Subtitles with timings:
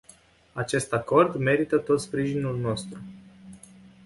[0.53, 2.97] Acest acord merită tot sprijinul nostru.